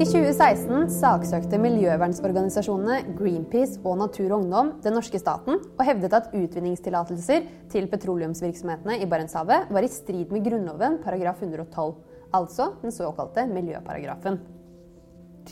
I 0.00 0.06
2016 0.08 0.86
saksøkte 0.94 1.58
miljøvernsorganisasjonene 1.60 3.10
Greenpeace 3.18 3.82
og 3.84 3.98
Natur 4.00 4.30
og 4.30 4.46
Ungdom 4.46 4.70
den 4.80 4.94
norske 4.96 5.20
staten 5.20 5.58
og 5.60 5.82
hevdet 5.84 6.16
at 6.16 6.30
utvinningstillatelser 6.32 7.44
til 7.68 7.88
petroleumsvirksomhetene 7.92 8.96
i 8.96 9.10
Barentshavet 9.10 9.68
var 9.68 9.84
i 9.84 9.92
strid 9.92 10.32
med 10.32 10.48
Grunnloven 10.48 10.96
paragraf 11.04 11.44
112, 11.44 11.92
altså 12.32 12.70
den 12.80 12.96
såkalte 12.96 13.44
miljøparagrafen. 13.52 14.40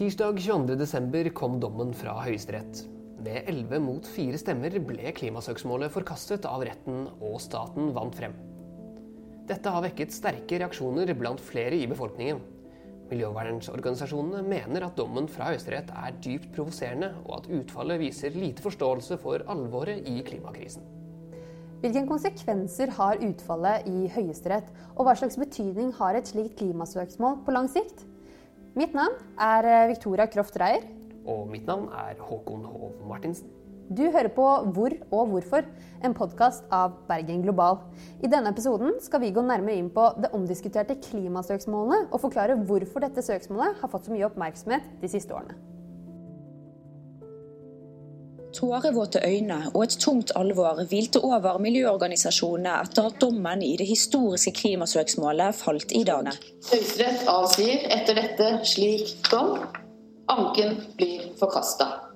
Tirsdag 0.01 0.41
22.12 0.41 1.33
kom 1.37 1.61
dommen 1.61 1.93
fra 1.93 2.17
Høyesterett. 2.25 2.87
Med 3.21 3.45
11 3.53 3.85
mot 3.85 4.13
4 4.17 4.41
stemmer 4.41 4.81
ble 4.81 5.13
klimasøksmålet 5.13 5.93
forkastet 5.93 6.49
av 6.49 6.65
retten, 6.65 7.05
og 7.21 7.37
staten 7.45 7.93
vant 7.93 8.17
frem. 8.17 8.41
Dette 9.45 9.77
har 9.77 9.85
vekket 9.85 10.23
sterke 10.23 10.65
reaksjoner 10.65 11.13
blant 11.21 11.45
flere 11.45 11.77
i 11.77 11.85
befolkningen. 11.91 12.41
Miljøvernsorganisasjonene 13.09 14.43
mener 14.45 14.85
at 14.85 14.97
dommen 14.99 15.29
fra 15.33 15.49
Høyesterett 15.49 15.91
er 15.97 16.17
dypt 16.25 16.51
provoserende, 16.57 17.15
og 17.25 17.39
at 17.39 17.51
utfallet 17.61 18.03
viser 18.03 18.37
lite 18.37 18.65
forståelse 18.65 19.17
for 19.23 19.45
alvoret 19.49 20.05
i 20.09 20.21
klimakrisen. 20.27 20.85
Hvilke 21.79 22.03
konsekvenser 22.11 22.91
har 22.97 23.21
utfallet 23.23 23.87
i 23.89 24.09
Høyesterett, 24.13 24.69
og 24.97 25.07
hva 25.07 25.15
slags 25.17 25.39
betydning 25.41 25.93
har 25.97 26.19
et 26.19 26.29
slikt 26.29 26.59
klimasøksmål 26.61 27.41
på 27.47 27.55
lang 27.55 27.71
sikt? 27.71 28.03
Mitt 28.79 28.97
navn 28.99 29.15
er 29.41 29.89
Victoria 29.91 30.27
Kroft 30.31 30.59
Reier. 30.61 30.85
Og 31.29 31.47
mitt 31.51 31.69
navn 31.71 31.89
er 31.95 32.19
Håkon 32.21 32.67
Hov 32.67 32.99
Martinsen. 33.09 33.58
Du 33.89 34.03
hører 34.13 34.29
på 34.29 34.45
Hvor 34.77 34.93
og 35.17 35.31
hvorfor, 35.33 35.65
en 36.05 36.15
podkast 36.15 36.67
av 36.71 36.93
Bergen 37.09 37.41
Global. 37.41 37.79
I 38.21 38.29
denne 38.29 38.53
episoden 38.53 38.99
skal 39.01 39.23
vi 39.23 39.31
gå 39.33 39.41
nærmere 39.41 39.81
inn 39.81 39.89
på 39.95 40.11
det 40.21 40.29
omdiskuterte 40.37 40.99
klimasøksmålene, 41.07 42.11
og 42.13 42.21
forklare 42.21 42.59
hvorfor 42.69 43.01
dette 43.07 43.25
søksmålet 43.25 43.81
har 43.81 43.89
fått 43.89 44.05
så 44.07 44.13
mye 44.13 44.27
oppmerksomhet 44.29 44.91
de 45.01 45.09
siste 45.09 45.33
årene. 45.33 45.57
Tårevåte 48.59 49.23
øyne 49.25 49.59
og 49.71 49.83
et 49.87 49.97
tungt 50.03 50.35
alvor 50.37 50.83
hvilte 50.91 51.23
over 51.25 51.57
miljøorganisasjonene 51.63 52.75
etter 52.85 53.09
at 53.09 53.17
dommen 53.23 53.63
i 53.65 53.75
det 53.81 53.87
historiske 53.89 54.53
klimasøksmålet 54.57 55.57
falt 55.57 55.97
i 55.97 56.03
dag. 56.09 56.29
Høyesterett 56.69 57.25
avsier 57.29 57.89
etter 57.97 58.21
dette 58.21 58.53
slik 58.69 59.17
dom. 59.31 59.57
Anken 60.29 60.77
blir 61.01 61.31
forkasta. 61.41 62.08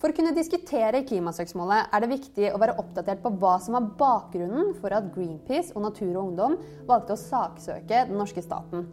For 0.00 0.08
å 0.08 0.16
kunne 0.16 0.32
diskutere 0.32 1.02
klimasøksmålet 1.04 1.90
er 1.92 2.00
det 2.00 2.08
viktig 2.08 2.46
å 2.54 2.60
være 2.62 2.78
oppdatert 2.80 3.20
på 3.20 3.34
hva 3.42 3.58
som 3.60 3.74
var 3.76 3.90
bakgrunnen 4.00 4.70
for 4.80 4.94
at 4.96 5.10
Greenpeace 5.12 5.74
og 5.74 5.84
Natur 5.84 6.14
og 6.14 6.22
Ungdom 6.22 6.54
valgte 6.88 7.12
å 7.12 7.20
saksøke 7.20 8.06
den 8.08 8.16
norske 8.16 8.40
staten. 8.40 8.86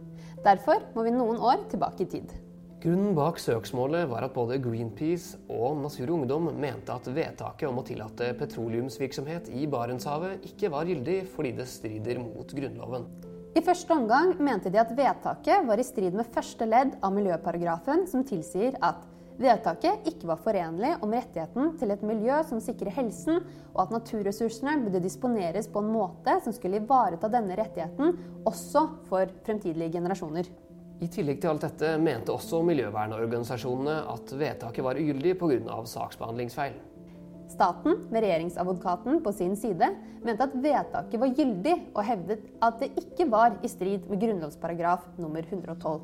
Derfor 0.44 0.84
må 0.92 1.06
vi 1.06 1.14
noen 1.16 1.40
år 1.40 1.64
tilbake 1.72 2.04
i 2.04 2.10
tid. 2.12 2.36
Grunnen 2.84 3.16
bak 3.16 3.40
søksmålet 3.40 4.04
var 4.12 4.28
at 4.28 4.36
både 4.36 4.60
Greenpeace 4.60 5.40
og 5.48 5.80
Natur 5.80 6.10
og 6.10 6.14
Ungdom 6.18 6.52
mente 6.60 6.92
at 6.92 7.08
vedtaket 7.08 7.70
om 7.72 7.80
å 7.80 7.88
tillate 7.88 8.34
petroleumsvirksomhet 8.44 9.48
i 9.56 9.64
Barentshavet 9.64 10.44
ikke 10.52 10.68
var 10.76 10.92
gyldig 10.92 11.22
fordi 11.32 11.56
det 11.56 11.70
strider 11.72 12.20
mot 12.20 12.52
Grunnloven. 12.52 13.08
I 13.56 13.64
første 13.64 13.96
omgang 13.96 14.36
mente 14.44 14.68
de 14.68 14.84
at 14.84 14.92
vedtaket 14.92 15.64
var 15.66 15.80
i 15.80 15.88
strid 15.88 16.12
med 16.14 16.28
første 16.36 16.68
ledd 16.68 16.98
av 17.00 17.16
miljøparagrafen, 17.16 18.04
som 18.06 18.28
tilsier 18.28 18.76
at 18.84 19.08
Vedtaket 19.38 20.06
ikke 20.10 20.26
var 20.26 20.40
forenlig 20.42 20.96
om 20.98 21.12
rettigheten 21.14 21.76
til 21.78 21.94
et 21.94 22.00
miljø 22.02 22.40
som 22.48 22.58
sikrer 22.62 22.90
helsen, 22.96 23.44
og 23.70 23.84
at 23.84 23.92
naturressursene 23.94 24.72
burde 24.82 25.02
disponeres 25.04 25.68
på 25.70 25.78
en 25.78 25.92
måte 25.94 26.34
som 26.42 26.54
skulle 26.56 26.80
ivareta 26.82 27.30
denne 27.30 27.54
rettigheten 27.58 28.16
også 28.48 28.82
for 29.06 29.30
fremtidige 29.46 29.92
generasjoner. 29.94 30.48
I 30.98 31.06
tillegg 31.14 31.38
til 31.38 31.52
alt 31.52 31.62
dette 31.62 31.92
mente 32.02 32.34
også 32.34 32.58
miljøvernorganisasjonene 32.66 34.00
at 34.10 34.32
vedtaket 34.40 34.82
var 34.82 34.98
ugyldig 34.98 35.36
pga. 35.38 35.76
saksbehandlingsfeil. 35.86 36.74
Staten, 37.48 38.08
med 38.10 38.24
regjeringsadvokaten 38.24 39.22
på 39.22 39.32
sin 39.32 39.54
side, 39.56 39.86
mente 40.26 40.48
at 40.48 40.56
vedtaket 40.58 41.22
var 41.22 41.30
gyldig, 41.38 41.76
og 41.94 42.02
hevdet 42.04 42.42
at 42.60 42.82
det 42.82 42.90
ikke 43.04 43.28
var 43.30 43.54
i 43.62 43.70
strid 43.70 44.10
med 44.10 44.20
grunnlovsparagraf 44.20 45.06
nummer 45.22 45.46
112. 45.46 46.02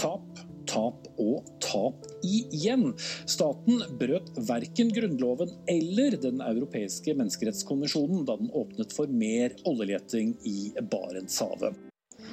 Tap 0.00 0.42
tap 0.68 1.06
og 1.20 1.46
tap 1.62 2.06
igjen. 2.26 2.92
Staten 3.28 3.82
brøt 4.00 4.32
verken 4.48 4.92
Grunnloven 4.94 5.54
eller 5.70 6.18
Den 6.22 6.42
europeiske 6.44 7.14
menneskerettskonvensjonen 7.18 8.26
da 8.28 8.36
den 8.40 8.52
åpnet 8.52 8.92
for 8.94 9.10
mer 9.10 9.56
oljeleting 9.68 10.36
i 10.48 10.72
Barentshavet. 10.80 11.78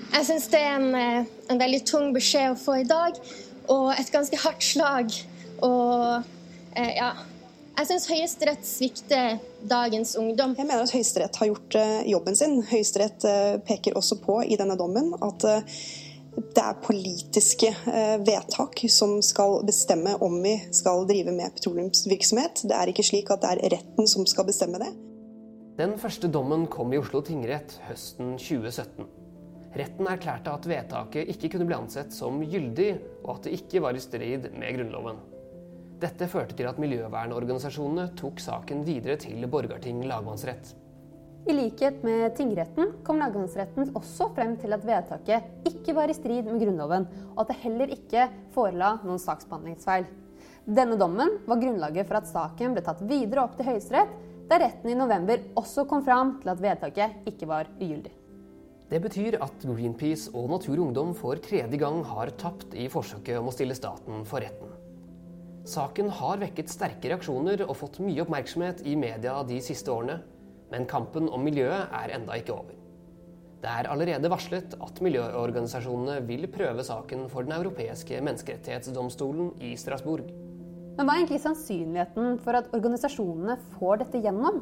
Jeg 0.09 0.25
syns 0.25 0.47
det 0.50 0.59
er 0.59 0.75
en, 0.78 0.94
eh, 0.95 1.25
en, 1.50 1.59
veldig 1.59 1.81
tung 1.85 2.13
beskjed 2.16 2.53
å 2.53 2.59
få 2.59 2.79
i 2.81 2.88
dag, 2.88 3.17
og 3.69 3.91
et 3.94 4.12
ganske 4.12 4.38
hardt 4.41 4.66
slag. 4.66 5.13
Og 5.66 6.23
eh, 6.75 6.94
ja 6.97 7.13
Jeg 7.79 7.88
syns 7.88 8.09
Høyesterett 8.11 8.66
svikter 8.67 9.38
dagens 9.63 10.17
ungdom. 10.19 10.51
Jeg 10.57 10.67
mener 10.67 10.84
at 10.84 10.91
Høyesterett 10.91 11.38
har 11.40 11.47
gjort 11.47 11.78
eh, 11.79 12.09
jobben 12.11 12.35
sin. 12.35 12.57
Høyesterett 12.67 13.23
eh, 13.23 13.56
peker 13.63 13.96
også 13.96 14.17
på 14.19 14.41
i 14.44 14.57
denne 14.59 14.75
dommen 14.79 15.13
at 15.23 15.46
det 16.39 16.63
er 16.63 16.79
politiske 16.83 17.69
eh, 17.69 18.16
vedtak 18.23 18.81
som 18.91 19.17
skal 19.25 19.61
bestemme 19.67 20.16
om 20.23 20.39
vi 20.44 20.55
skal 20.75 21.05
drive 21.09 21.33
med 21.35 21.55
petroleumsvirksomhet. 21.57 22.63
Det 22.69 22.75
er 22.75 22.91
ikke 22.91 23.05
slik 23.05 23.31
at 23.33 23.44
det 23.44 23.53
er 23.53 23.73
retten 23.75 24.09
som 24.09 24.27
skal 24.29 24.47
bestemme 24.47 24.81
det. 24.81 24.91
Den 25.79 25.95
første 25.99 26.28
dommen 26.28 26.66
kom 26.67 26.91
i 26.91 26.99
Oslo 26.99 27.22
tingrett 27.23 27.78
høsten 27.88 28.33
2017. 28.39 29.07
Retten 29.79 30.09
erklærte 30.09 30.51
at 30.51 30.66
vedtaket 30.67 31.29
ikke 31.29 31.53
kunne 31.53 31.67
bli 31.69 31.78
ansett 31.78 32.11
som 32.16 32.41
gyldig, 32.41 32.89
og 33.23 33.35
at 33.38 33.45
det 33.45 33.59
ikke 33.59 33.83
var 33.85 33.95
i 33.95 34.01
strid 34.03 34.49
med 34.55 34.75
Grunnloven. 34.75 35.22
Dette 35.99 36.29
førte 36.31 36.55
til 36.55 36.67
at 36.69 36.79
miljøvernorganisasjonene 36.81 38.13
tok 38.19 38.39
saken 38.41 38.85
videre 38.88 39.17
til 39.19 39.44
Borgarting 39.51 40.01
lagmannsrett. 40.07 40.73
I 41.49 41.53
likhet 41.53 42.03
med 42.05 42.35
tingretten 42.37 42.91
kom 43.01 43.17
lagmannsretten 43.17 43.87
også 43.97 44.27
frem 44.35 44.51
til 44.61 44.75
at 44.75 44.83
vedtaket 44.85 45.65
ikke 45.65 45.95
var 45.97 46.11
i 46.11 46.13
strid 46.13 46.45
med 46.45 46.61
Grunnloven, 46.61 47.07
og 47.33 47.39
at 47.41 47.49
det 47.49 47.55
heller 47.63 47.93
ikke 47.95 48.27
forela 48.53 48.91
noen 49.01 49.17
saksbehandlingsfeil. 49.23 50.05
Denne 50.69 50.99
dommen 51.01 51.39
var 51.49 51.57
grunnlaget 51.57 52.05
for 52.05 52.19
at 52.19 52.29
saken 52.29 52.77
ble 52.77 52.85
tatt 52.85 53.01
videre 53.01 53.47
opp 53.47 53.57
til 53.57 53.65
Høyesterett, 53.65 54.13
der 54.51 54.61
retten 54.67 54.93
i 54.93 54.99
november 55.01 55.41
også 55.57 55.87
kom 55.89 56.05
fram 56.05 56.37
til 56.43 56.53
at 56.53 56.61
vedtaket 56.61 57.29
ikke 57.33 57.49
var 57.49 57.73
ugyldig. 57.79 58.13
Det 58.93 59.01
betyr 59.01 59.41
at 59.41 59.66
Greenpeace 59.66 60.29
og 60.37 60.53
Natur 60.53 60.75
og 60.77 60.85
Ungdom 60.85 61.17
for 61.17 61.41
tredje 61.41 61.81
gang 61.81 62.03
har 62.13 62.29
tapt 62.37 62.77
i 62.77 62.85
forsøket 62.93 63.41
om 63.41 63.49
å 63.49 63.57
stille 63.57 63.77
staten 63.77 64.21
for 64.29 64.45
retten. 64.45 64.69
Saken 65.66 66.13
har 66.13 66.45
vekket 66.45 66.69
sterke 66.69 67.09
reaksjoner 67.09 67.66
og 67.66 67.77
fått 67.81 68.03
mye 68.05 68.21
oppmerksomhet 68.21 68.85
i 68.85 68.93
media 68.97 69.41
de 69.49 69.57
siste 69.66 69.89
årene. 69.89 70.21
Men 70.69 70.85
kampen 70.90 71.30
om 71.34 71.44
miljøet 71.44 71.90
er 71.96 72.13
enda 72.18 72.38
ikke 72.38 72.53
over. 72.56 72.75
Det 73.59 73.68
er 73.68 73.90
allerede 73.91 74.30
varslet 74.31 74.75
at 74.80 75.02
miljøorganisasjonene 75.03 76.22
vil 76.28 76.47
prøve 76.52 76.84
saken 76.88 77.25
for 77.31 77.44
Den 77.44 77.57
europeiske 77.57 78.22
menneskerettighetsdomstolen 78.24 79.52
i 79.68 79.74
Strasbourg. 79.75 80.29
Men 80.96 81.08
hva 81.08 81.16
er 81.16 81.22
egentlig 81.24 81.41
sannsynligheten 81.44 82.40
for 82.44 82.59
at 82.59 82.72
organisasjonene 82.75 83.58
får 83.75 84.02
dette 84.03 84.24
gjennom? 84.24 84.62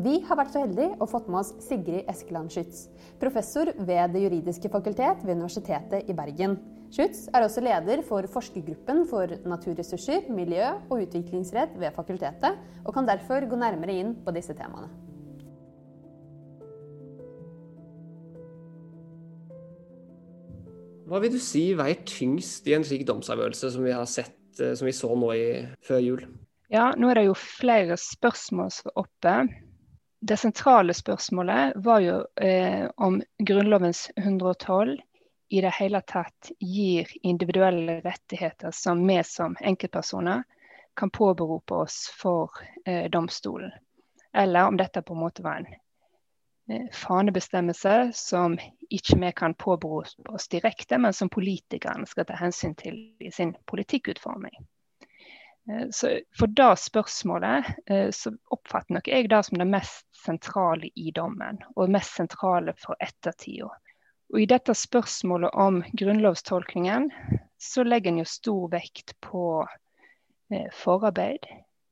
Vi 0.00 0.20
har 0.26 0.38
vært 0.38 0.54
så 0.54 0.62
heldige 0.62 0.94
og 1.02 1.10
fått 1.10 1.26
med 1.30 1.40
oss 1.42 1.50
Sigrid 1.66 2.06
Eskeland 2.10 2.54
Schütz, 2.54 2.86
professor 3.20 3.72
ved 3.74 4.14
Det 4.14 4.22
juridiske 4.22 4.70
fakultet 4.70 5.24
ved 5.26 5.34
Universitetet 5.34 6.06
i 6.06 6.16
Bergen. 6.16 6.56
Schütz 6.94 7.26
er 7.34 7.46
også 7.46 7.62
leder 7.66 8.06
for 8.06 8.26
forskergruppen 8.30 9.04
for 9.10 9.34
naturressurser, 9.42 10.30
miljø 10.30 10.72
og 10.88 11.02
utviklingsrett 11.02 11.74
ved 11.78 11.94
fakultetet, 11.98 12.58
og 12.84 12.94
kan 12.94 13.10
derfor 13.10 13.46
gå 13.50 13.58
nærmere 13.58 13.98
inn 13.98 14.16
på 14.22 14.34
disse 14.38 14.54
temaene. 14.58 15.09
Hva 21.10 21.18
vil 21.18 21.32
du 21.34 21.40
si 21.42 21.72
veier 21.74 22.04
tyngst 22.06 22.68
i 22.70 22.76
en 22.76 22.84
slik 22.86 23.02
domsavgjørelse 23.08 23.72
som 23.74 23.82
vi 23.82 23.94
har 23.96 24.06
sett, 24.06 24.60
eh, 24.62 24.76
som 24.78 24.86
vi 24.86 24.94
så 24.94 25.10
nå 25.18 25.32
i, 25.34 25.48
før 25.82 25.98
jul? 26.04 26.22
Ja, 26.70 26.92
nå 26.94 27.10
er 27.10 27.18
det 27.18 27.24
jo 27.26 27.34
flere 27.34 27.96
spørsmål 27.98 28.70
som 28.70 28.92
er 28.92 29.00
oppe. 29.02 29.34
Det 30.22 30.36
sentrale 30.38 30.94
spørsmålet 30.94 31.80
var 31.82 32.04
jo 32.04 32.20
eh, 32.38 32.86
om 33.02 33.18
Grunnlovens 33.42 34.04
112 34.14 35.00
i 35.50 35.60
det 35.64 35.72
hele 35.80 35.98
tatt 36.06 36.52
gir 36.62 37.10
individuelle 37.26 37.98
rettigheter 38.04 38.70
som 38.70 39.02
vi 39.08 39.18
som 39.26 39.56
enkeltpersoner 39.58 40.44
kan 40.94 41.10
påberope 41.10 41.74
oss 41.74 42.04
for 42.14 42.54
eh, 42.86 43.10
domstolen. 43.10 43.74
Eller 44.32 44.70
om 44.70 44.78
dette 44.78 45.02
på 45.02 45.16
en 45.16 45.24
måte 45.26 45.42
var 45.42 45.58
en 45.58 45.72
Eh, 46.70 46.86
fanebestemmelse 46.92 48.10
som 48.14 48.58
ikke 48.90 49.16
vi 49.18 49.32
kan 49.32 49.54
påberope 49.54 50.30
oss 50.30 50.48
direkte, 50.48 50.98
men 50.98 51.12
som 51.12 51.28
politikerne 51.28 52.06
skal 52.06 52.28
ta 52.28 52.36
hensyn 52.38 52.76
til 52.78 53.00
i 53.18 53.30
sin 53.34 53.56
politikkutforming. 53.66 54.54
Eh, 55.70 55.88
så 55.90 56.20
For 56.38 56.46
det 56.46 56.68
spørsmålet 56.78 57.72
eh, 57.90 58.10
så 58.14 58.30
oppfatter 58.54 58.94
nok 58.94 59.10
jeg 59.10 59.30
det 59.32 59.42
som 59.48 59.58
det 59.58 59.66
mest 59.66 60.06
sentrale 60.14 60.92
i 60.94 61.10
dommen, 61.10 61.58
og 61.74 61.90
mest 61.90 62.14
sentrale 62.14 62.76
for 62.78 62.94
ettertida. 63.02 63.72
Og 64.30 64.40
I 64.40 64.46
dette 64.46 64.74
spørsmålet 64.74 65.50
om 65.58 65.82
grunnlovstolkningen 65.98 67.10
så 67.58 67.82
legger 67.82 68.12
en 68.12 68.22
jo 68.22 68.28
stor 68.30 68.68
vekt 68.70 69.16
på 69.26 69.66
forarbeid. 70.74 71.48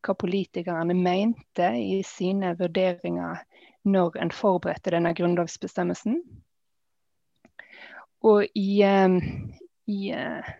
Hva 0.06 0.14
politikerne 0.14 0.94
mente 0.94 1.66
i 1.74 1.98
sine 2.06 2.52
vurderinger 2.58 3.42
når 3.88 4.19
en 4.23 4.32
forberedte 4.35 4.93
denne 4.94 5.14
grunnlovsbestemmelsen. 5.17 6.20
Og 8.29 8.44
i, 8.58 8.82
eh, 8.82 9.19
i 9.87 10.00
eh, 10.14 10.52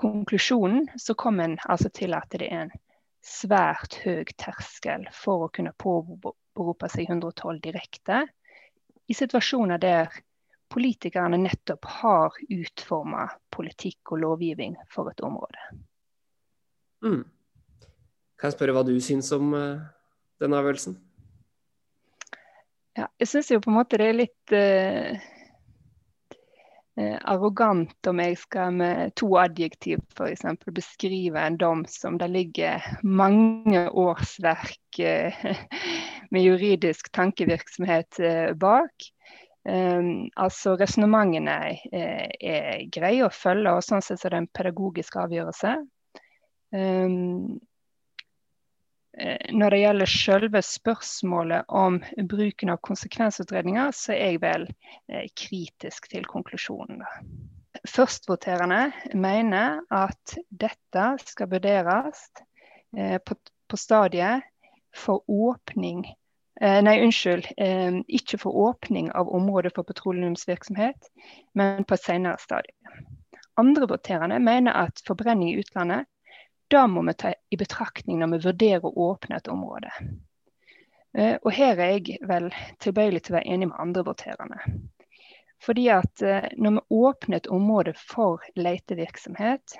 konklusjonen 0.00 0.88
så 0.96 1.14
kom 1.14 1.40
en 1.40 1.58
altså 1.68 1.92
til 1.92 2.16
at 2.16 2.30
det 2.32 2.48
er 2.50 2.66
en 2.66 2.74
svært 3.26 3.98
høy 4.04 4.24
terskel 4.38 5.06
for 5.12 5.46
å 5.46 5.52
kunne 5.52 5.74
påberope 5.82 6.88
seg 6.92 7.10
112 7.10 7.60
direkte 7.64 8.22
i 9.06 9.14
situasjoner 9.14 9.80
der 9.82 10.12
politikerne 10.72 11.38
nettopp 11.38 11.86
har 12.00 12.36
utforma 12.50 13.28
politikk 13.54 14.12
og 14.14 14.22
lovgivning 14.22 14.76
for 14.90 15.10
et 15.10 15.22
område. 15.26 15.58
Mm. 17.04 17.22
Kan 18.36 18.50
jeg 18.50 18.56
spørre 18.56 18.74
hva 18.76 18.82
du 18.86 18.94
syns 19.00 19.30
om 19.36 19.54
uh, 19.54 19.84
denne 20.42 20.58
avgjørelsen? 20.58 20.98
Ja, 22.96 23.08
jeg 23.20 23.28
syns 23.28 23.50
jo 23.52 23.60
på 23.60 23.72
en 23.72 23.76
måte 23.76 23.98
det 24.00 24.06
er 24.08 24.16
litt 24.16 24.54
uh, 24.56 25.24
uh, 26.96 27.18
arrogant 27.28 28.08
om 28.08 28.22
jeg 28.24 28.38
skal 28.40 28.78
med 28.78 29.12
to 29.20 29.28
adjektiv 29.40 30.00
f.eks. 30.16 30.46
beskrive 30.72 31.42
en 31.42 31.58
dom 31.60 31.84
som 31.90 32.16
det 32.20 32.30
ligger 32.32 32.86
mange 33.04 33.84
årsverk 33.90 35.02
med 36.32 36.42
juridisk 36.42 37.12
tankevirksomhet 37.12 38.22
bak. 38.58 39.10
Um, 39.66 40.28
altså 40.38 40.76
Resonnementene 40.78 41.54
er, 41.90 42.34
er, 42.38 42.84
greie 42.94 43.24
å 43.26 43.32
følge, 43.34 43.72
og 43.74 43.82
sånn 43.82 44.04
sett 44.04 44.20
så 44.20 44.28
er 44.28 44.36
det 44.36 44.42
en 44.44 44.52
pedagogisk 44.54 45.16
avgjørelse. 45.18 45.72
Um, 46.70 47.58
når 49.52 49.72
det 49.72 49.78
gjelder 49.80 50.10
selve 50.12 50.60
spørsmålet 50.64 51.70
om 51.72 52.00
bruken 52.28 52.72
av 52.74 52.82
konsekvensutredninger, 52.84 53.94
så 53.96 54.12
er 54.12 54.34
jeg 54.34 54.42
vel 54.42 54.66
eh, 55.08 55.28
kritisk 55.32 56.10
til 56.12 56.26
konklusjonen. 56.28 57.00
Førstvoterende 57.88 59.16
mener 59.16 59.80
at 59.94 60.36
dette 60.50 61.06
skal 61.24 61.50
vurderes 61.52 62.26
eh, 62.96 63.16
på, 63.24 63.38
på 63.68 63.80
stadiet 63.80 64.44
for 64.96 65.24
åpning 65.28 66.04
Eh, 66.60 66.82
nei, 66.82 67.00
unnskyld. 67.04 67.46
Eh, 67.56 67.98
ikke 68.08 68.38
for 68.40 68.56
åpning 68.56 69.10
av 69.12 69.28
området 69.28 69.74
for 69.76 69.84
petroleumsvirksomhet, 69.84 71.10
men 71.54 71.84
på 71.84 71.96
et 71.96 72.04
senere 72.04 72.40
stadium. 72.40 73.08
Andre 73.60 73.88
voterende 73.88 74.38
mener 74.40 74.72
at 74.72 75.02
forbrenning 75.06 75.52
i 75.52 75.58
utlandet 75.60 76.08
da 76.72 76.86
må 76.90 77.02
vi 77.06 77.14
ta 77.14 77.32
i 77.50 77.58
betraktning 77.60 78.20
når 78.20 78.34
vi 78.34 78.42
vurderer 78.48 78.86
å 78.86 79.10
åpne 79.10 79.38
et 79.38 79.50
område. 79.52 79.92
Eh, 81.16 81.36
og 81.42 81.50
her 81.54 81.78
er 81.80 81.96
jeg 81.96 82.20
vel 82.28 82.50
tilbøyelig 82.82 83.24
til 83.24 83.34
å 83.34 83.38
være 83.38 83.54
enig 83.54 83.70
med 83.70 83.80
andre 83.82 84.04
voterende. 84.06 84.60
Fordi 85.64 85.86
at 85.88 86.22
når 86.60 86.74
vi 86.76 86.82
åpner 87.00 87.38
et 87.38 87.46
område 87.48 87.94
for 87.96 88.42
letevirksomhet, 88.60 89.78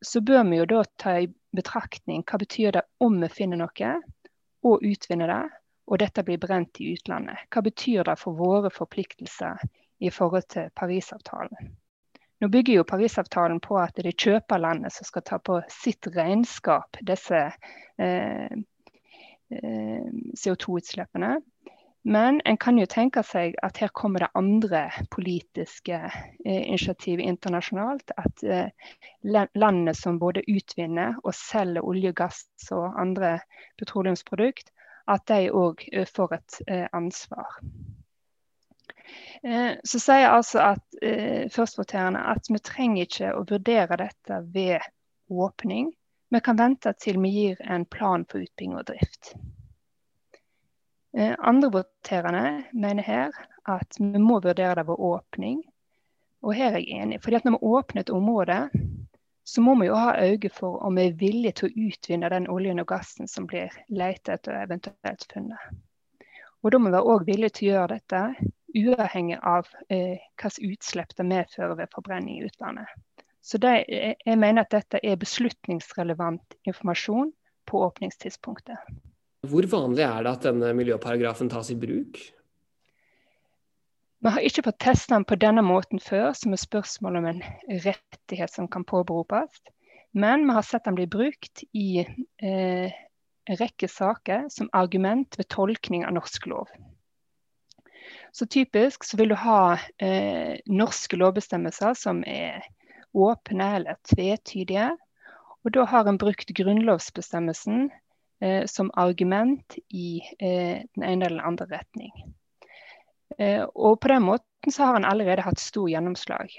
så 0.00 0.22
bør 0.24 0.46
vi 0.48 0.56
jo 0.62 0.64
da 0.70 0.80
ta 0.98 1.12
i 1.20 1.28
betraktning 1.54 2.24
hva 2.26 2.40
betyr 2.40 2.72
det 2.74 2.82
om 3.04 3.20
vi 3.20 3.28
finner 3.30 3.60
noe, 3.60 3.90
og 4.64 4.84
utvinner 4.88 5.30
det, 5.30 5.42
og 5.86 6.00
dette 6.00 6.24
blir 6.24 6.40
brent 6.40 6.80
i 6.80 6.94
utlandet. 6.94 7.46
Hva 7.52 7.62
betyr 7.64 8.06
det 8.08 8.16
for 8.20 8.36
våre 8.38 8.72
forpliktelser 8.72 9.60
i 10.00 10.10
forhold 10.12 10.48
til 10.54 10.70
Parisavtalen? 10.76 11.74
Nå 12.44 12.48
bygger 12.48 12.74
jo 12.74 12.84
Parisavtalen 12.84 13.56
på 13.64 13.78
at 13.80 13.94
det 13.96 14.10
er 14.10 14.16
kjøperlandet 14.20 14.92
som 14.92 15.06
skal 15.08 15.22
ta 15.24 15.38
på 15.40 15.54
sitt 15.72 16.04
regnskap 16.12 16.98
disse 17.08 17.38
eh, 17.96 18.50
eh, 19.48 20.10
CO2-utslippene. 20.36 21.38
Men 22.04 22.42
en 22.44 22.58
kan 22.60 22.76
jo 22.76 22.84
tenke 22.84 23.22
seg 23.24 23.56
at 23.64 23.80
her 23.80 23.94
kommer 23.96 24.26
det 24.26 24.28
andre 24.36 24.82
politiske 25.16 26.02
eh, 26.04 26.60
initiativ 26.68 27.24
internasjonalt. 27.24 28.12
At 28.20 28.44
eh, 28.44 28.92
landene 29.24 29.96
som 29.96 30.20
både 30.20 30.44
utvinner 30.44 31.16
og 31.24 31.32
selger 31.38 31.80
olje, 31.80 32.12
gass 32.12 32.44
og 32.76 33.00
andre 33.00 33.38
petroleumsprodukt, 33.80 34.68
at 35.08 35.24
de 35.32 35.48
òg 35.48 35.88
eh, 35.94 36.04
får 36.04 36.36
et 36.42 36.60
eh, 36.68 36.88
ansvar. 36.92 37.56
Eh, 39.42 39.72
så 39.84 40.00
sier 40.00 40.30
altså 40.30 40.62
at 40.64 40.96
eh, 41.02 41.50
førstvoterende 41.52 42.22
at 42.32 42.48
vi 42.48 42.60
trenger 42.64 43.04
ikke 43.04 43.32
å 43.36 43.44
vurdere 43.48 43.98
dette 44.00 44.40
ved 44.54 44.80
åpning. 45.28 45.92
Vi 46.32 46.40
kan 46.40 46.58
vente 46.58 46.94
til 46.98 47.20
vi 47.22 47.32
gir 47.34 47.60
en 47.70 47.84
plan 47.84 48.24
for 48.24 48.44
utbygging 48.44 48.78
og 48.78 48.88
drift. 48.88 49.34
Eh, 51.16 51.34
andre 51.38 51.70
voterende 51.70 52.46
mener 52.72 53.06
her 53.06 53.36
at 53.70 54.00
vi 54.00 54.18
må 54.18 54.40
vurdere 54.40 54.80
det 54.80 54.88
ved 54.88 54.98
åpning. 55.12 55.62
Og 56.44 56.56
her 56.56 56.74
er 56.74 56.82
jeg 56.82 57.00
enig. 57.02 57.20
Fordi 57.22 57.38
at 57.38 57.46
når 57.46 57.56
vi 57.56 57.72
åpner 57.76 58.02
et 58.02 58.10
område, 58.12 58.58
så 59.44 59.60
må 59.60 59.76
vi 59.80 59.86
jo 59.86 60.00
ha 60.00 60.16
øye 60.20 60.50
for 60.52 60.80
om 60.84 60.96
vi 60.96 61.06
er 61.08 61.16
villige 61.20 61.60
til 61.60 61.68
å 61.68 61.86
utvinne 61.88 62.32
den 62.32 62.48
oljen 62.48 62.80
og 62.80 62.88
gassen 62.88 63.28
som 63.28 63.46
blir 63.48 63.72
lett 63.92 64.28
etter 64.28 64.56
og 64.56 64.66
eventuelt 64.66 65.26
funnet. 65.32 65.72
Og 66.64 66.72
da 66.72 66.80
må 66.80 66.92
vi 66.92 67.00
òg 67.12 67.26
villige 67.28 67.58
til 67.58 67.68
å 67.68 67.74
gjøre 67.74 67.98
dette 67.98 68.20
uavhengig 68.74 69.38
av 69.42 69.68
eh, 69.88 70.20
hvilke 70.40 70.72
utslipp 70.72 71.16
det 71.16 71.26
medfører 71.28 71.76
ved 71.78 71.92
forbrenning 71.94 72.40
i 72.40 72.48
utlandet. 72.48 72.90
Så 73.44 73.60
det, 73.60 73.74
jeg 73.88 74.38
mener 74.40 74.64
at 74.64 74.72
dette 74.72 75.00
er 75.04 75.20
beslutningsrelevant 75.20 76.56
informasjon 76.64 77.34
på 77.68 77.82
åpningstidspunktet. 77.86 78.80
Hvor 79.44 79.66
vanlig 79.68 80.06
er 80.06 80.24
det 80.24 80.32
at 80.32 80.46
denne 80.46 80.70
miljøparagrafen 80.76 81.50
tas 81.52 81.68
i 81.72 81.76
bruk? 81.76 82.20
Vi 84.24 84.32
har 84.32 84.40
ikke 84.40 84.64
fått 84.64 84.80
testa 84.80 85.18
den 85.18 85.26
på 85.28 85.36
denne 85.36 85.60
måten 85.60 86.00
før, 86.00 86.30
som 86.32 86.56
er 86.56 86.62
spørsmål 86.62 87.18
om 87.20 87.26
en 87.28 87.42
rettighet 87.84 88.52
som 88.54 88.70
kan 88.72 88.86
påberopes. 88.88 89.60
Men 90.16 90.46
vi 90.48 90.56
har 90.56 90.64
sett 90.64 90.86
den 90.88 90.96
bli 90.96 91.04
brukt 91.10 91.66
i 91.76 92.00
eh, 92.00 92.94
en 93.44 93.58
rekke 93.60 93.88
saker 93.90 94.48
som 94.48 94.70
argument 94.72 95.36
ved 95.36 95.50
tolkning 95.52 96.06
av 96.08 96.16
norsk 96.16 96.46
lov. 96.48 96.72
Så 98.32 98.46
typisk 98.46 99.04
så 99.04 99.18
vil 99.20 99.32
du 99.32 99.36
ha 99.38 99.76
eh, 100.02 100.60
norske 100.66 101.18
lovbestemmelser 101.18 101.94
som 101.98 102.22
er 102.28 102.64
åpne 103.14 103.70
eller 103.78 103.98
tvetydige. 104.10 104.92
Og 105.64 105.74
da 105.74 105.86
har 105.88 106.08
en 106.08 106.20
brukt 106.20 106.50
grunnlovsbestemmelsen 106.56 107.88
eh, 108.42 108.64
som 108.70 108.90
argument 108.94 109.78
i 109.88 110.20
eh, 110.38 110.82
den 110.94 111.04
ene 111.04 111.26
eller 111.28 111.38
den 111.38 111.46
andre 111.52 111.70
retning. 111.78 112.12
Eh, 113.38 113.62
og 113.74 114.00
på 114.00 114.10
den 114.12 114.26
måten 114.26 114.72
så 114.72 114.84
har 114.84 114.98
han 114.98 115.08
allerede 115.08 115.44
hatt 115.44 115.60
stor 115.60 115.88
gjennomslag. 115.90 116.52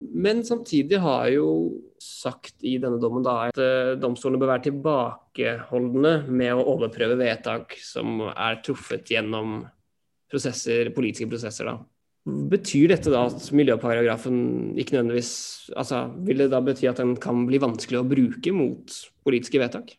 Men 0.00 0.44
samtidig 0.44 0.98
har 1.02 1.28
jo 1.30 1.48
sagt 2.02 2.56
i 2.66 2.76
denne 2.82 2.98
dommen 3.00 3.24
da, 3.24 3.36
at 3.48 3.58
uh, 3.58 3.94
domstolene 4.00 4.40
bør 4.42 4.50
være 4.50 4.66
tilbakeholdne 4.66 6.14
med 6.26 6.56
å 6.56 6.64
overprøve 6.74 7.16
vedtak 7.20 7.76
som 7.80 8.20
er 8.32 8.58
truffet 8.66 9.12
gjennom 9.14 9.62
prosesser, 10.32 10.90
politiske 10.96 11.28
prosesser. 11.30 11.68
da. 11.68 11.78
Betyr 12.24 12.92
dette 12.92 13.10
da 13.10 13.24
at 13.26 13.48
miljøparagrafen 13.50 14.36
ikke 14.78 14.94
nødvendigvis 14.94 15.32
altså 15.74 16.04
Vil 16.22 16.38
det 16.38 16.52
da 16.52 16.60
bety 16.62 16.86
at 16.86 17.00
den 17.02 17.16
kan 17.18 17.48
bli 17.48 17.58
vanskelig 17.58 17.98
å 17.98 18.06
bruke 18.06 18.52
mot 18.54 18.94
politiske 19.26 19.58
vedtak? 19.58 19.96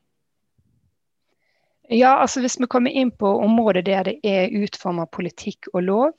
Ja, 1.92 2.14
altså 2.22 2.40
Hvis 2.40 2.56
vi 2.62 2.70
kommer 2.72 2.96
inn 2.96 3.12
på 3.12 3.28
områder 3.44 3.84
der 3.84 4.08
det 4.08 4.16
er 4.24 4.56
utformet 4.56 5.12
politikk 5.12 5.68
og 5.74 5.84
lov, 5.84 6.14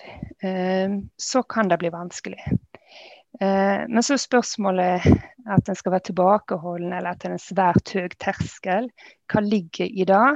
eh, 0.45 0.93
så 1.17 1.43
kan 1.43 1.73
det 1.73 1.81
bli 1.81 1.89
vanskelig. 1.89 2.43
Eh, 3.41 3.81
men 3.89 4.03
så 4.05 4.15
er 4.15 4.21
spørsmålet 4.23 5.07
at 5.57 5.69
en 5.69 5.79
skal 5.79 5.97
være 5.97 6.11
tilbakeholden, 6.11 6.93
eller 6.93 7.15
at 7.15 7.23
det 7.23 7.31
er 7.31 7.39
en 7.39 7.43
svært 7.43 7.95
høy 7.97 8.13
terskel. 8.21 8.91
Hva 9.33 9.43
ligger 9.43 9.89
i 9.89 10.05
det? 10.05 10.29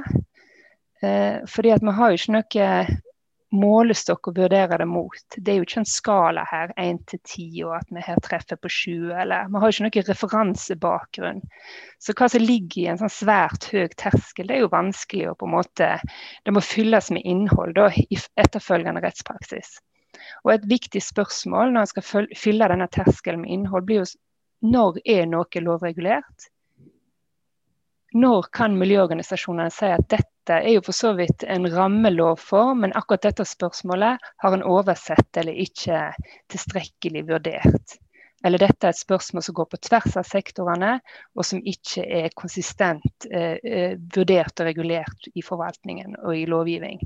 Eh, 1.05 1.37
fordi 1.47 1.75
at 1.77 1.85
vi 1.85 1.93
har 1.95 2.09
jo 2.09 2.19
ikke 2.19 2.35
noe 2.39 2.65
målestokk 3.55 4.29
å 4.29 4.33
vurdere 4.35 4.77
det 4.81 4.85
mot. 4.89 5.23
Det 5.35 5.51
er 5.51 5.57
jo 5.59 5.65
ikke 5.65 5.81
en 5.81 5.89
skala 5.89 6.43
her, 6.49 6.73
1 6.77 6.99
til 7.09 7.19
10, 7.19 7.47
og 7.65 7.75
at 7.79 7.91
vi 7.95 8.03
her 8.05 8.21
treffer 8.25 8.59
på 8.61 8.71
20. 8.75 9.13
Eller, 9.23 9.49
vi 9.49 9.61
har 9.61 9.71
jo 9.71 9.75
ikke 9.75 9.85
noen 9.87 10.09
referansebakgrunn. 10.09 11.41
Så 11.99 12.15
hva 12.17 12.29
som 12.29 12.45
ligger 12.45 12.81
i 12.83 12.87
en 12.93 13.01
sånn 13.01 13.13
svært 13.13 13.69
høy 13.73 13.89
terskel, 13.97 14.49
det 14.49 14.59
er 14.59 14.65
jo 14.65 14.73
vanskelig 14.73 15.31
å 15.31 15.37
på 15.39 15.49
en 15.49 15.55
måte 15.57 15.89
Det 16.45 16.53
må 16.53 16.61
fylles 16.63 17.09
med 17.15 17.25
innhold 17.25 17.75
da, 17.79 17.89
i 17.89 18.19
etterfølgende 18.39 19.03
rettspraksis. 19.05 19.79
Og 20.45 20.53
et 20.53 20.69
viktig 20.69 21.01
spørsmål 21.03 21.73
når 21.73 21.81
en 21.85 21.91
skal 21.93 22.27
fylle 22.37 22.69
denne 22.71 22.89
terskelen 22.93 23.43
med 23.43 23.53
innhold, 23.55 23.85
blir 23.87 24.03
jo 24.03 24.09
når 24.69 24.99
er 25.07 25.27
noe 25.29 25.63
lovregulert? 25.63 26.49
Når 28.19 28.49
kan 28.55 28.75
miljøorganisasjonene 28.77 29.71
si 29.71 29.89
at 29.93 30.07
dette 30.09 30.38
dette 30.49 30.65
er 30.65 30.73
jo 30.79 30.81
for 30.81 30.97
så 30.97 31.11
vidt 31.13 31.43
en 31.45 31.67
rammelov 31.69 32.39
for, 32.41 32.73
men 32.73 32.93
akkurat 32.97 33.27
dette 33.27 33.45
spørsmålet 33.45 34.29
har 34.41 34.55
en 34.55 34.65
oversett 34.65 35.37
eller 35.37 35.53
ikke 35.61 36.07
tilstrekkelig 36.49 37.21
vurdert. 37.27 37.99
Eller 38.41 38.63
dette 38.63 38.87
er 38.87 38.95
et 38.95 39.01
spørsmål 39.01 39.43
som 39.45 39.57
går 39.59 39.67
på 39.69 39.81
tvers 39.89 40.15
av 40.17 40.25
sektorene, 40.25 40.95
og 41.37 41.45
som 41.45 41.61
ikke 41.61 42.01
er 42.01 42.33
konsistent 42.33 43.29
eh, 43.29 43.59
eh 43.61 43.93
vurdert 44.15 44.63
og 44.63 44.71
regulert 44.71 45.29
i 45.35 45.45
forvaltningen 45.45 46.17
og 46.23 46.33
i 46.33 46.47
lovgivning 46.49 47.03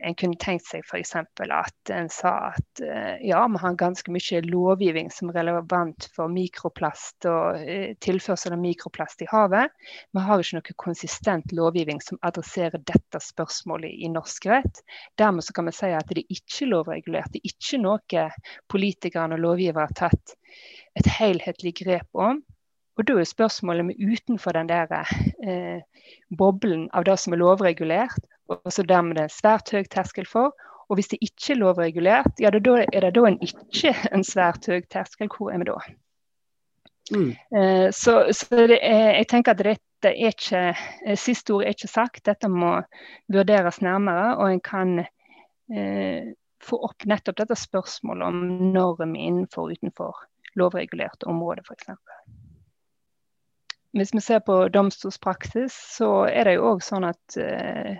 en 0.00 0.14
kunne 0.18 0.38
tenkt 0.40 0.66
seg 0.68 0.84
f.eks. 0.86 1.14
at 1.16 1.92
en 1.92 2.08
sa 2.12 2.32
at 2.52 2.82
eh, 2.84 3.20
ja, 3.28 3.42
vi 3.50 3.60
har 3.62 3.78
ganske 3.80 4.12
mye 4.14 4.40
lovgivning 4.46 5.10
som 5.12 5.30
er 5.30 5.40
relevant 5.40 6.08
for 6.14 6.32
mikroplast 6.32 7.28
og 7.30 7.60
eh, 7.62 7.92
tilførsel 8.04 8.56
av 8.56 8.62
mikroplast 8.62 9.24
i 9.24 9.30
havet. 9.30 9.72
Vi 10.12 10.24
har 10.26 10.42
ikke 10.42 10.60
noe 10.60 10.78
konsistent 10.84 11.54
lovgivning 11.56 12.02
som 12.04 12.20
adresserer 12.26 12.82
dette 12.88 13.22
spørsmålet 13.22 13.92
i 13.92 14.10
norsk 14.12 14.48
rett. 14.50 14.82
Dermed 15.20 15.50
kan 15.54 15.68
vi 15.68 15.76
si 15.76 15.92
at 15.92 16.08
det 16.10 16.24
er 16.24 16.38
ikke 16.38 16.70
lovregulert. 16.70 17.32
Det 17.34 17.42
er 17.42 17.52
ikke 17.52 17.82
noe 17.82 18.28
politikerne 18.72 19.36
og 19.36 19.46
lovgivere 19.46 19.88
har 19.90 19.98
tatt 20.08 20.36
et 20.98 21.08
helhetlig 21.18 21.76
grep 21.82 22.08
om. 22.18 22.42
Og 23.00 23.06
da 23.08 23.16
er 23.16 23.28
spørsmålet 23.28 23.86
med 23.88 24.00
utenfor 24.00 24.52
den 24.52 24.68
der 24.68 24.90
eh, 24.92 25.80
boblen 26.38 26.88
av 26.92 27.06
det 27.08 27.16
som 27.20 27.32
er 27.32 27.40
lovregulert, 27.40 28.26
og 28.58 28.72
så 28.72 28.84
dermed 28.86 29.18
det 29.18 29.26
er 29.26 29.34
svært 29.34 29.72
høy 29.74 29.86
terskel 29.90 30.28
for. 30.28 30.52
Og 30.88 30.98
hvis 30.98 31.08
det 31.12 31.22
ikke 31.24 31.54
er 31.54 31.60
lovregulert, 31.62 32.40
ja, 32.42 32.50
da 32.52 32.74
er 32.84 33.06
det 33.06 33.14
da 33.16 33.24
en 33.28 33.40
ikke 33.44 33.94
en 34.14 34.24
svært 34.26 34.68
høy 34.68 34.82
terskel. 34.92 35.30
Hvor 35.32 35.52
er 35.52 35.62
vi 35.62 35.70
da? 35.70 35.78
Mm. 37.12 37.30
Eh, 37.58 37.88
så, 37.90 38.18
så 38.36 38.60
er, 38.66 38.76
jeg 39.18 39.28
tenker 39.30 39.54
at 39.54 39.64
dette 39.64 40.12
er 40.12 40.30
ikke 40.30 40.60
eh, 40.72 41.16
Siste 41.18 41.54
ord 41.56 41.66
er 41.66 41.74
ikke 41.76 41.90
sagt. 41.90 42.24
Dette 42.28 42.50
må 42.52 42.76
vurderes 43.32 43.80
nærmere. 43.84 44.36
Og 44.36 44.52
en 44.52 44.62
kan 44.64 44.98
eh, 45.00 46.32
få 46.62 46.78
opp 46.86 47.08
nettopp 47.08 47.40
dette 47.40 47.58
spørsmålet 47.58 48.28
om 48.28 48.44
norm 48.74 49.16
innenfor 49.16 49.66
og 49.66 49.78
utenfor 49.78 50.22
lovregulerte 50.58 51.26
områder, 51.30 51.64
f.eks. 51.64 51.88
Hvis 53.92 54.14
vi 54.14 54.20
ser 54.24 54.40
på 54.44 54.56
domstolspraksis, 54.72 55.74
så 55.96 56.24
er 56.28 56.48
det 56.48 56.56
jo 56.56 56.68
òg 56.70 56.84
sånn 56.84 57.04
at 57.08 57.36
eh, 57.40 57.96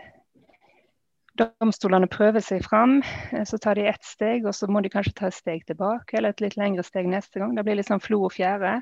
domstolene 1.38 2.08
prøver 2.10 2.42
seg 2.44 2.62
fram. 2.66 2.98
Eh, 3.32 3.44
så 3.48 3.58
tar 3.62 3.78
de 3.78 3.86
ett 3.90 4.04
steg, 4.04 4.46
og 4.46 4.54
så 4.56 4.68
må 4.70 4.82
de 4.82 4.90
kanskje 4.92 5.14
ta 5.18 5.28
et 5.30 5.36
steg 5.36 5.64
tilbake, 5.68 6.16
eller 6.18 6.34
et 6.34 6.42
litt 6.44 6.56
lengre 6.60 6.84
steg 6.86 7.08
neste 7.10 7.40
gang. 7.40 7.54
Det 7.56 7.64
blir 7.66 7.78
litt 7.78 7.88
sånn 7.88 8.02
flo 8.02 8.22
og 8.28 8.34
fjære. 8.36 8.74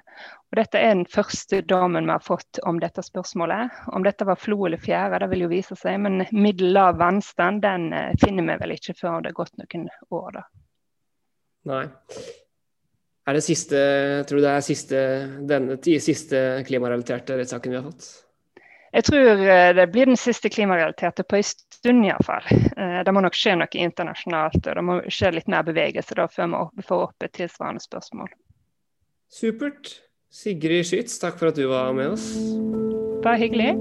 Og 0.50 0.59
dette 0.59 0.80
er 0.80 0.95
den 0.95 1.07
første 1.11 1.62
dommen 1.71 2.09
vi 2.09 2.14
har 2.14 2.25
fått 2.25 2.61
om 2.69 2.80
dette 2.83 3.04
spørsmålet. 3.07 3.80
Om 3.95 4.07
dette 4.07 4.26
var 4.28 4.40
flo 4.40 4.59
eller 4.66 4.83
fjære, 4.83 5.23
det 5.23 5.30
vil 5.33 5.47
jo 5.47 5.52
vise 5.52 5.78
seg, 5.78 6.00
men 6.02 6.25
middel 6.33 6.75
lav 6.76 6.99
vannstand 7.00 7.62
den 7.66 7.90
eh, 7.97 8.12
finner 8.23 8.49
vi 8.52 8.61
vel 8.64 8.76
ikke 8.76 8.97
før 8.99 9.21
det 9.23 9.35
har 9.35 9.40
gått 9.42 9.57
noen 9.61 9.88
år, 10.11 10.40
da. 10.40 10.47
Nei. 11.71 11.85
Er 13.28 13.37
det 13.37 13.45
siste, 13.45 13.78
tror 14.26 14.40
du 14.40 14.47
det 14.47 14.57
er 14.57 14.64
siste, 14.64 15.00
denne 15.47 15.76
siste 16.02 16.40
klimarelaterte 16.66 17.37
rettssaken 17.38 17.75
vi 17.75 17.78
har 17.78 17.87
fått? 17.87 18.09
Jeg 18.90 19.06
tror 19.06 19.42
eh, 19.47 19.70
det 19.76 19.87
blir 19.92 20.11
den 20.11 20.18
siste 20.18 20.50
klimarealiteten 20.50 21.26
på 21.28 21.38
en 21.38 21.47
stund 21.47 22.06
iallfall. 22.06 22.47
Eh, 22.50 23.00
det 23.06 23.14
må 23.14 23.23
nok 23.23 23.38
skje 23.38 23.54
noe 23.61 23.70
internasjonalt, 23.85 24.59
og 24.64 24.78
det 24.80 24.87
må 24.87 24.99
skje 25.06 25.35
litt 25.37 25.50
mer 25.50 25.66
bevegelse 25.66 26.18
da 26.18 26.26
før 26.30 26.56
vi 26.75 26.87
får 26.87 27.04
opp 27.06 27.26
et 27.26 27.35
tilsvarende 27.38 27.82
spørsmål. 27.85 28.32
Supert. 29.30 30.00
Sigrid 30.30 30.87
Skyts, 30.87 31.18
takk 31.18 31.38
for 31.40 31.50
at 31.50 31.59
du 31.59 31.64
var 31.70 31.90
med 31.94 32.12
oss. 32.14 32.26
Bare 33.23 33.38
hyggelig. 33.40 33.73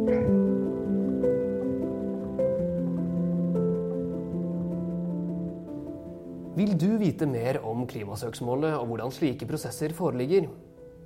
Vil 6.57 6.73
du 6.77 6.89
vite 6.99 7.29
mer 7.29 7.61
om 7.65 7.85
klimasøksmålet 7.87 8.73
og 8.77 8.89
hvordan 8.89 9.13
slike 9.13 9.45
prosesser 9.49 9.93
foreligger? 9.95 10.49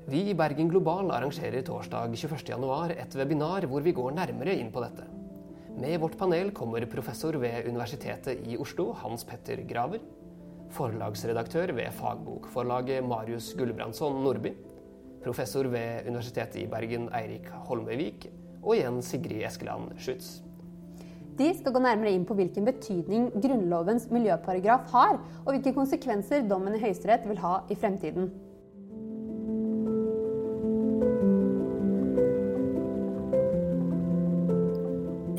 Vi 0.05 0.19
i 0.29 0.33
Bergen 0.35 0.67
Global 0.67 1.11
arrangerer 1.15 1.63
torsdag 1.63 2.11
21.1 2.11 2.91
et 2.99 3.13
webinar 3.15 3.63
hvor 3.71 3.85
vi 3.85 3.93
går 3.95 4.11
nærmere 4.17 4.51
inn 4.59 4.67
på 4.73 4.83
dette. 4.83 5.05
Med 5.79 5.95
vårt 6.03 6.17
panel 6.19 6.51
kommer 6.51 6.83
professor 6.91 7.37
ved 7.39 7.69
Universitetet 7.69 8.43
i 8.43 8.57
Oslo, 8.59 8.89
Hans 8.99 9.23
Petter 9.23 9.63
Graver. 9.69 10.03
Forlagsredaktør 10.75 11.71
ved 11.79 11.95
fagbokforlaget 11.95 13.07
Marius 13.07 13.53
Gulbrandsson 13.55 14.19
Nordby. 14.25 14.51
Professor 15.23 15.71
ved 15.71 16.03
Universitetet 16.11 16.59
i 16.65 16.67
Bergen, 16.67 17.07
Eirik 17.15 17.47
Holmøyvik. 17.69 18.27
Og 18.59 18.75
igjen 18.75 18.99
Sigrid 19.01 19.47
Eskeland 19.47 19.95
Schutz. 19.97 20.41
De 21.39 21.47
skal 21.55 21.71
gå 21.71 21.79
nærmere 21.79 22.11
inn 22.11 22.27
på 22.27 22.35
hvilken 22.35 22.67
betydning 22.67 23.31
Grunnlovens 23.39 24.11
miljøparagraf 24.11 24.91
har, 24.91 25.21
og 25.45 25.53
hvilke 25.55 25.73
konsekvenser 25.73 26.43
dommen 26.49 26.75
i 26.75 26.83
Høyesterett 26.83 27.23
vil 27.29 27.39
ha 27.39 27.61
i 27.71 27.79
fremtiden. 27.79 28.33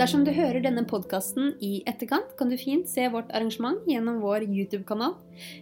Dersom 0.05 0.21
du 0.21 0.35
hører 0.37 0.61
denne 0.61 0.83
podkasten 0.85 1.55
i 1.65 1.79
etterkant, 1.89 2.35
kan 2.37 2.51
du 2.53 2.59
fint 2.61 2.85
se 2.85 3.07
vårt 3.09 3.31
arrangement 3.33 3.87
gjennom 3.89 4.19
vår 4.21 4.43
YouTube-kanal. 4.45 5.15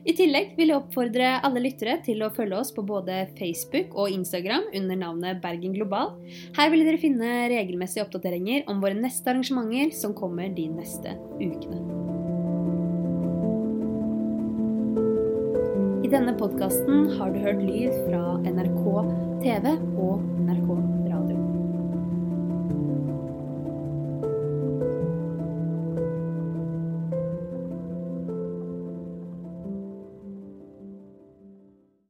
I 0.03 0.17
tillegg 0.19 0.57
vil 0.57 0.73
jeg 0.73 0.81
oppfordre 0.81 1.29
alle 1.47 1.61
lyttere 1.63 2.01
til 2.03 2.25
å 2.27 2.31
følge 2.35 2.59
oss 2.59 2.73
på 2.75 2.83
både 2.83 3.21
Facebook 3.39 3.95
og 3.95 4.11
Instagram 4.11 4.65
under 4.75 4.99
navnet 4.99 5.39
Bergen 5.45 5.77
Global. 5.77 6.17
Her 6.57 6.73
vil 6.75 6.83
dere 6.83 6.99
finne 6.99 7.29
regelmessige 7.53 8.03
oppdateringer 8.03 8.67
om 8.67 8.83
våre 8.83 8.99
neste 8.99 9.31
arrangementer 9.31 9.95
som 9.95 10.17
kommer 10.19 10.51
de 10.57 10.65
neste 10.73 11.15
ukene. 11.39 11.79
I 16.03 16.11
denne 16.11 16.35
podkasten 16.35 17.13
har 17.15 17.31
du 17.31 17.39
hørt 17.47 17.63
lyd 17.63 17.95
fra 18.09 18.25
NRK 18.43 18.91
TV 19.47 19.71
og 20.03 20.19
NRK 20.43 20.92